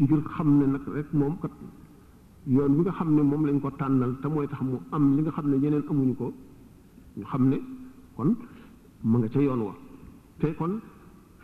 [0.00, 1.50] ngir xam ne nag rek moom kat
[2.54, 5.20] yoon bi nga xam ne moom lañ ko tànnal te mooy tax mu am li
[5.22, 6.26] nga xam ne ñeneen amuñu ko
[7.18, 7.56] ñu xam ne
[8.16, 8.30] kon
[9.10, 9.74] mu nga ca yoon wa
[10.40, 10.72] te kon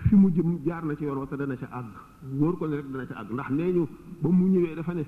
[0.02, 1.90] fi mu jëm jaar na ci yoon wa te dana ca àgg
[2.38, 3.84] wóor ko ne rek dana ca àgg ndax nee ñu
[4.22, 5.04] ba mu ñëwee dafa ne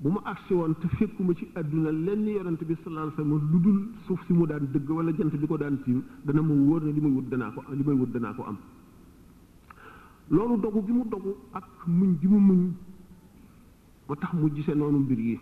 [0.00, 3.58] bu ma agsi woon te fekkuma ci àdduna lenn yorant bi sallallahu alayhi wasallam lu
[3.64, 6.82] dul suuf si mu daan dëgg wala jant bi ko daan tiim dana ma wóor
[6.86, 8.56] ne li may wut danaa ko li may wut danaa ko am
[10.30, 12.70] loolu dogu gi mu dogu ak muñ gi mu muñ
[14.06, 15.40] ba tax mu gisee noonu mbir yi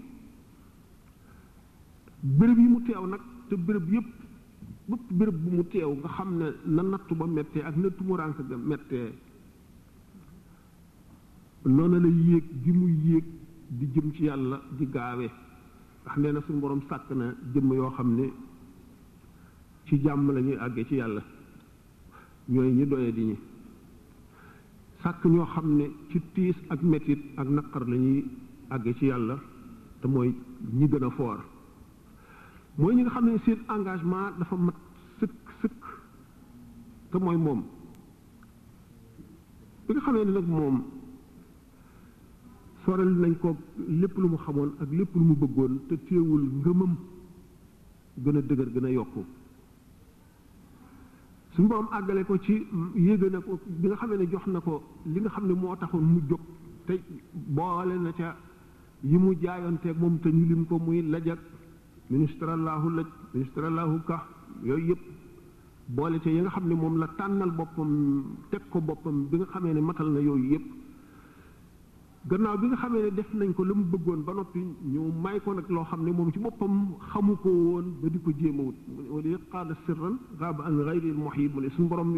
[2.39, 4.09] bërëb yi mu teew nag te bërëb yépp
[4.87, 8.37] bépp bërëb bu mu teew nga xam ne na nattu ba mettee ak na tumuraank
[8.49, 9.13] ga mettee
[11.65, 13.25] noonu la yéeg gi mu yéeg
[13.69, 15.25] di jëm ci yàlla di gaawe
[16.05, 18.33] ndax nee na suñu borom sàkk na jëmm yoo xam ne
[19.87, 21.23] ci jàmm lañuy àggee ci yàlla
[22.49, 23.37] ñooy ñi doye di ñi
[25.07, 28.25] fàkk ñoo xam ne ci tiis ak metit ak naqar la ñuy
[28.75, 29.37] àgge ci yàlla
[30.01, 30.31] te mooy
[30.79, 31.39] ñi gën a foor
[32.81, 34.75] mooy ñi nga xam ne seen engagement dafa mat
[35.19, 35.81] sëkk sëkk
[37.11, 37.61] te mooy moom
[39.87, 40.77] bi nga xamee ne nag moom
[42.85, 43.49] sorel nañ ko
[44.01, 46.93] lépp lu mu xamoon ak lépp lu mu bëggoon te téewul ngëmëm
[48.25, 49.23] gën a dëgër gën a yokku
[51.57, 52.55] su borom àggale ko ci
[52.95, 55.75] yéege na ko bi nga xamee ne jox na ko li nga xam ne moo
[55.77, 56.39] taxul mu jóg
[56.87, 56.95] te
[57.57, 58.37] boole na ca
[59.03, 61.39] yi mu jaayoonteeg moom te ñu lim ko muy lajak
[62.11, 64.17] ministre allahu laj ministre allahu ka
[64.63, 65.01] yooyu yëpp
[65.89, 67.91] boole ca yi nga xam ni moom la tànnal boppam
[68.51, 70.71] teg ko boppam bi nga xamee ne matal na yooyu yëpp
[72.29, 74.59] gannaaw bi nga xamee ne def nañ ko la mu bëggoon ba noppi
[74.93, 78.19] ñu may ko nag loo xam ne moom ci boppam xamu ko woon ba di
[78.21, 78.79] ko jéem a wut
[79.15, 82.11] wala yëpp qaada sirran gaaba an gayri muhib mu ne suñu borom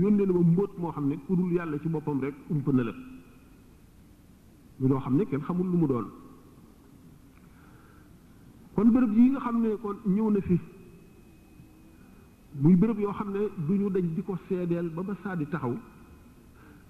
[0.00, 2.82] yónnee na ma mbóot moo xam ne ku dul yàlla ci boppam rek ump na
[2.84, 2.92] la
[4.80, 6.06] ñu loo xam ne kenn xamul lu mu doon
[8.74, 10.56] kon bërëb yi nga xam ne kon ñëw na fi
[12.64, 15.46] muy bërëb yoo xam ne du ñu dañ di ko seedeel ba ba saa di
[15.48, 15.74] taxaw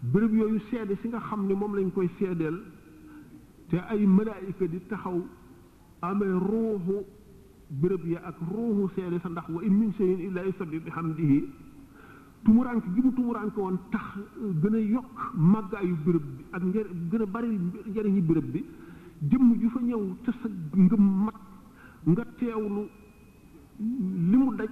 [0.02, 2.56] bërëb yooyu seede si nga xam ne moom lañu koy seedeel
[3.68, 5.24] te ay malaayika di taxaw
[6.00, 7.04] amee ruuxu
[7.80, 11.40] bërëb ya ak ruuxu seede sa ndax wa in min shay'in illa yusabbihu bihamdihi
[12.44, 14.06] tumurank gi mu tumurank woon tax
[14.62, 18.64] gën a yokk màggaayu bërëb bi ak njër gën a bari njëriñu bërëb bi
[19.30, 21.36] jëmm ju fa ñëw te sa ngëm mat
[22.08, 22.88] nga teewlu
[24.30, 24.68] li mu daj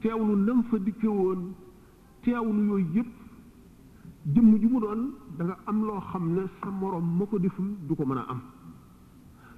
[0.00, 1.52] teewlu nam fa dikke woon
[2.24, 3.23] teewlu yooyu yëpp
[4.32, 7.94] jëmm ji mu doon danga am loo xam ne sa morom ma ko deful du
[7.94, 8.40] ko mën a am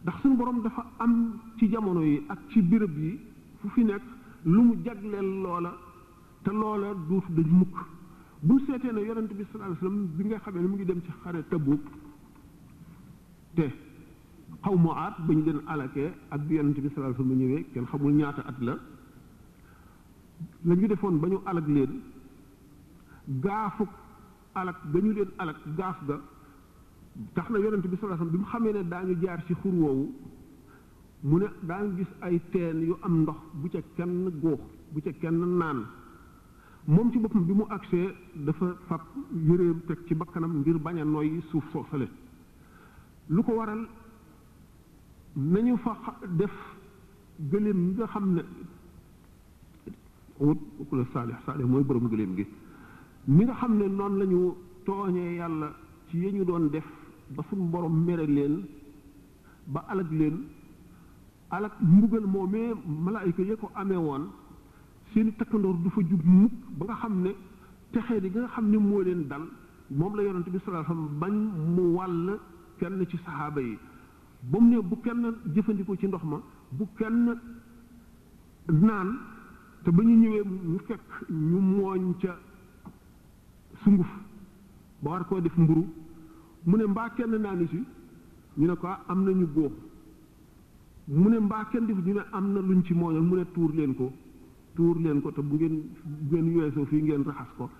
[0.02, 3.18] ndax suñu boroom dafa am ci jamono yi ak ci béréb yi
[3.60, 4.02] fu fi nekk
[4.42, 5.72] lu mu jagleel loola
[6.42, 7.76] te loola duutu dañ mukk
[8.40, 11.12] bu seetee ne yonent bi sallallahu alayhi bi nga xamee ne mu ngi dem ci
[11.22, 11.82] xare Tabuk
[13.54, 13.72] te
[14.62, 17.66] xaw ma at ba ñu leen alakee ak bi yonent bi sallallahu alayhi wasallam ñëwee
[17.72, 18.74] kenn xamul ñaata at la
[20.64, 22.00] la defoon ba ñu alak leen
[23.26, 23.88] gaafuk
[24.56, 26.20] alak ga ñu leen alak gaaf ga
[27.34, 30.12] tax na yonent bi sallallahu bi mu xamee ne daañu jaar ci xur woowu
[31.22, 34.60] mu ne daañu gis ay teen yu am ndox bu ca kenn góox
[34.92, 35.78] bu ca kenn naan
[36.86, 39.00] moom ci boppam bi mu agsee dafa fab
[39.46, 42.08] yëreem teg ci bakkanam ngir bañ a noyyi suuf soosale
[43.28, 43.86] lu ko waral
[45.34, 45.96] nañu fa
[46.28, 46.52] def
[47.38, 48.42] gëléem yi nga xam ne
[50.38, 50.58] wut
[50.92, 52.44] la saalix saalix mooy borom gëléem gi
[53.28, 54.54] mi nga xam ne noonu lañu ñu
[54.86, 55.68] tooñee yàlla
[56.08, 56.84] ci yi ñu doon def
[57.30, 58.64] ba suñ borom mere leen
[59.66, 60.36] ba alag leen
[61.50, 64.26] alag mbugal moomee malaayika ya ko amee woon
[65.12, 67.30] seeni takkandoor du fa jub mukk ba nga xam ne
[67.92, 69.44] texe di nga xam ne moo leen dal
[69.90, 71.34] moom la yonante bi sallallahu bañ
[71.74, 72.38] mu wàll
[72.78, 73.76] kenn ci saxaaba yi
[74.50, 77.34] ba mu ne bu kenn jëfandikoo ci ndox ma bu kenn
[78.68, 79.08] naan
[79.82, 82.32] te ba ñu ñëwee mu fekk ñu mooñ ca
[83.86, 84.08] sunguf
[85.02, 85.82] ba war koo def mburu
[86.66, 87.80] mu ne mbaa kenn naanu si
[88.58, 89.72] ñu ne ko am na ñu góob
[91.06, 93.70] mu ne mbaa kenn def ñu ne am na luñ ci mooñal mu ne tuur
[93.74, 94.10] leen ko
[94.74, 97.70] tuur leen ko te bu ngeen bu ngeen weesoo fii ngeen raxas ko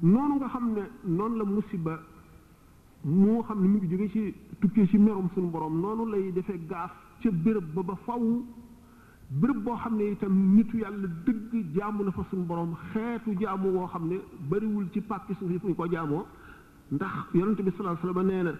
[0.00, 2.02] noonu nga xam ne noonu la musiba
[3.02, 6.58] moo xam ne mu ngi jóge ci tukkee ci merum suñu borom noonu lay defee
[6.66, 8.22] gaaf ca béréb ba ba faw
[9.30, 13.68] bërëb boo xam ne itam nitu yàlla dëgg jaamu na fa suñu borom xeetu jaamu
[13.70, 14.16] woo xam ne
[14.48, 16.24] bariwul ci pàkki suuf yi fu ñu ko jaamoo
[16.90, 18.54] ndax yonente bi sallallahu alayhi wasallam nee na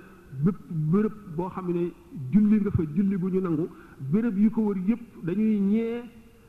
[0.44, 0.58] bépp
[0.92, 1.90] bërëb boo xam ne
[2.30, 3.68] julli nga fa julli bu ñu nangu
[4.10, 6.02] bërëb yi ko wër yëpp dañuy ñee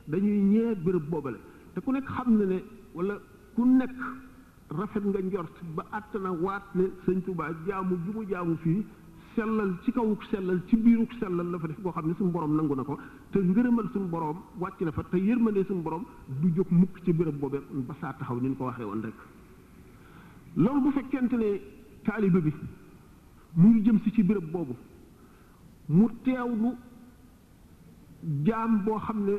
[0.06, 1.38] dañuy ñee bërëb boobale
[1.74, 2.62] te ku nekk xam na ne
[2.94, 3.14] wala
[3.54, 3.94] ku nekk
[4.68, 8.84] rafet nga njort ba àtt na waat ne sëñ Tuubaa jaamu ju mu jaamu fii
[9.34, 12.54] sellal ci kawuk sellal ci biiruk sellal la fa def boo xam ne suñu borom
[12.56, 12.98] nangu na ko
[13.32, 16.04] te ngërëmal suñu borom wàcc na fa te yërmandee suñu borom
[16.40, 19.02] du jóg mukk ci béréb boobee ba saa taxaw ni ko waxee woon
[20.82, 21.50] bu fekkente ne
[22.04, 22.52] taalibe bi
[23.54, 24.74] mu jëm si ci béréb boobu
[25.86, 26.70] mu teewlu
[28.44, 29.34] jaam boo xam ne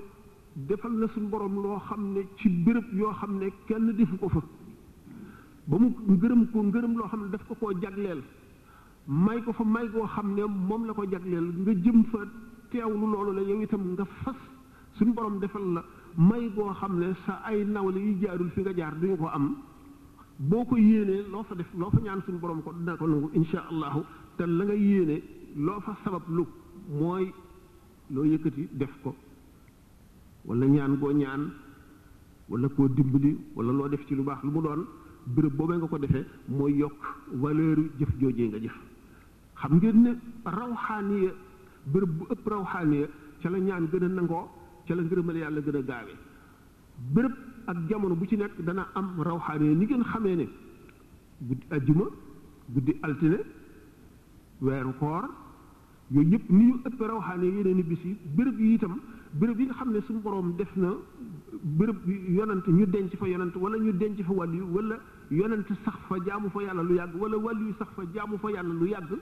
[0.55, 4.29] defal na suñu borom loo xam ne ci béréb yoo xam ne kenn defu ko
[4.29, 4.41] fa
[5.65, 8.21] ba mu ngërëm ko ngërëm loo xam ne daf ko koo jagleel
[9.07, 12.19] may ko fa may koo xam ne moom la ko jagleel nga jëm fa
[12.71, 14.35] teewlu loolu la yow itam nga fas
[14.97, 15.83] suñu borom defal la
[16.15, 19.55] may koo xam ne sa ay nawle yi jaarul fi nga jaar duñu ko am
[20.37, 23.29] boo ko yéenee loo fa def loo fa ñaan suñu borom ko dina ko nangu
[23.33, 24.03] insha allahu
[24.37, 25.21] te la nga yéene
[25.55, 26.45] loo fa sabab lu
[26.89, 27.29] mooy
[28.09, 29.13] loo yëkkati def ko
[30.45, 31.51] wala ñaan goo ñaan
[32.47, 34.85] wala koo dimbali wala loo def ci lu baax lu mu doon
[35.25, 36.99] béréb boobee nga ko defee mooy yokk
[37.33, 38.92] valeur jëf joojee nga jëf
[39.63, 40.09] xam ngeen ne
[40.45, 41.29] rawxaaniya
[41.93, 43.07] bërëb bu ëpp rawxaaniya
[43.41, 44.49] ca la ñaan gën a nangoo
[44.87, 46.13] ca la ngërëmal yàlla gën a gaawe
[47.13, 47.33] bërëb
[47.71, 50.47] ak jamono bu ci nekk dana am rawxaaniya ni ngeen xamee ne
[51.39, 52.05] guddi ajjuma
[52.73, 53.37] guddi altine
[54.59, 55.29] weeru koor
[56.11, 58.97] yooyu yëpp ni ñu ëpp rawxaaniya yeneen i bis yi bërëb yi itam
[59.39, 60.89] bërëb yi xam ne suñu borom def na
[61.77, 61.97] bërëb
[62.37, 64.97] yonent ñu denc fa yonent wala ñu denc fa wàll yu wala
[65.31, 68.51] yonent sax fa jaamu fa yàlla lu yàgg wala wàll yu sax fa jaamu fa
[68.51, 69.17] yàlla lu yàgg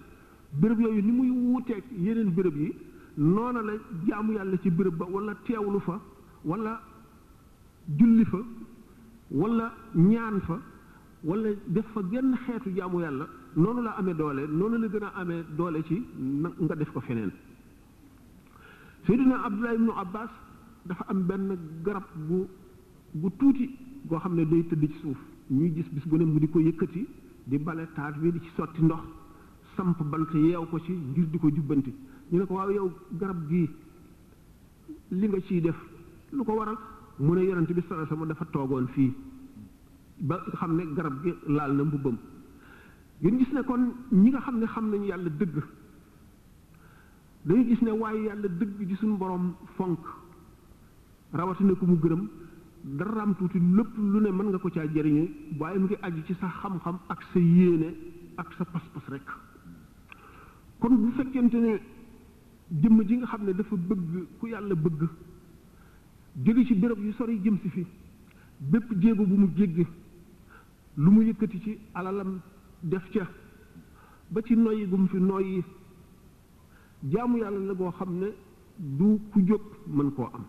[0.59, 2.73] béréb yooyu ni muy wuuteeg yeneen béréb yi
[3.17, 3.73] noona la
[4.07, 5.99] jaamu yàlla ci bërëb ba walla teewlu fa
[6.43, 6.81] wala
[7.97, 8.39] julli fa
[9.31, 10.59] wala ñaan fa
[11.23, 15.11] wala def fa genn xeetu jaamu yàlla noonu la amee doole noonu la gën a
[15.21, 17.31] amee doole ci nga def ko feneen
[19.05, 20.29] Seydina Abdullah ibnu Abbas
[20.85, 22.47] dafa am benn garab bu
[23.13, 23.69] bu tuuti
[24.07, 25.17] goo xam ne day tëdd ci suuf
[25.49, 27.07] ñuy gis bis bu ne mu di ko yëkkati
[27.45, 29.01] di bale taat bi di ci sotti ndox
[29.77, 31.91] samp bant yeew ko ci ngir di ko jubbanti
[32.31, 32.89] ñu ne ko waaw yow
[33.19, 33.69] garab gi
[35.09, 35.75] li nga ciy def
[36.31, 36.77] lu ko waral
[37.19, 39.13] mu ne yonent bi sallallahu dafa toogoon fii
[40.19, 42.17] ba xam ne garab gi laal na mbubbam
[43.21, 45.63] ngeen gis ne kon ñi nga xam ne xam nañu yàlla dëgg
[47.45, 49.99] dañu gis ne waaye yàlla dëgg ji suñu borom fonk
[51.33, 52.23] rawatina ko mu gërëm
[52.83, 55.25] daraam tuuti lépp lu ne mën nga ko caa jëriñu
[55.59, 57.95] waaye mu ngi aju ci sa xam-xam ak sa yéene
[58.37, 59.25] ak sa pas-pas rek
[60.81, 61.73] kon bu fekkente ne
[62.81, 65.01] jëmm ji nga xam ne dafa bëgg ku yàlla bëgg
[66.45, 67.85] jóge ci béréb yu sori jëm fi
[68.71, 69.85] bépp jéego bu mu jégg
[70.97, 72.39] lu mu yëkkati ci alalam
[72.81, 73.27] def ca
[74.29, 75.63] ba ci noyyi gu mu fi noyyi
[77.03, 78.27] jaamu yàlla la goo xam ne
[78.97, 80.45] du ku jóg mën koo am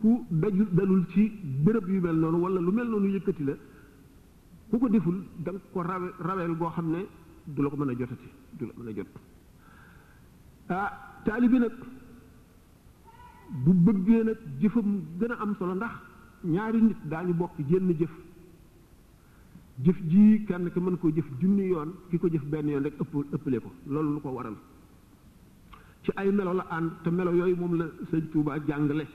[0.00, 1.28] ku daju dalul ci
[1.64, 3.52] béréb yu mel noonu wala lu mel noonu yëkkati la
[4.70, 5.82] ku ko deful da nga ko
[6.22, 7.06] raweel goo xam ne
[7.46, 8.28] du la ko mën a jotati
[8.58, 9.04] du la mën a jot
[10.68, 10.92] ah
[11.24, 11.72] taalibi nag
[13.64, 15.90] bu bëggee nag jëfam gën a am solo ndax
[16.44, 18.10] ñaari nit daañu bokk jenn jëf
[19.84, 23.00] jëf ji kenn ki mën koo jëf junni yoon ki ko jëf benn yoon rek
[23.00, 24.56] ëpp ëppale ko loolu lu ko waral
[26.02, 29.06] ci ay melo la ànd te melo yooyu moom la sëñ Tuubaa jàngale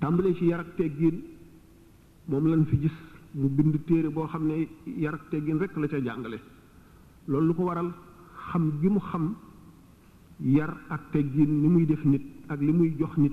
[0.00, 1.22] tàmbalee ci yar ak teggiin
[2.26, 2.96] moom lañ fi gis
[3.34, 6.38] mu bind téere boo xam ne yar ak teggin rek la ca jàngale
[7.26, 7.92] loolu lu ko waral
[8.48, 9.34] xam gi mu xam
[10.38, 13.32] yar ak teggin ni muy def nit ak li muy jox nit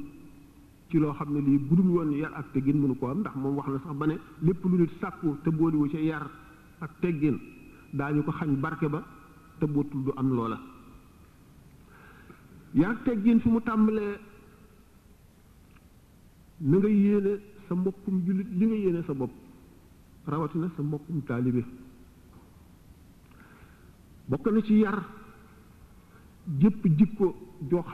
[0.90, 3.56] ci loo xam ne lii budul woon yar ak teggin mënu ko am ndax moom
[3.56, 6.28] wax na sax ba ne lépp lu nit sàkku te booliwu ca yar
[6.80, 7.38] ak teggin
[7.94, 9.04] daañu ko xañ barke ba
[9.60, 10.58] te bootul du am loola
[12.74, 14.20] yar ak teggin fi mu tàmbalee
[16.70, 17.34] na yéene
[17.68, 19.32] sa mbokkum jullit li nga yéene sa bopp
[20.28, 21.66] rawatina sa mbokkum taalibe
[24.30, 24.98] bokk na ci yar
[26.60, 26.84] jëpp
[27.18, 27.36] ko
[27.72, 27.90] jox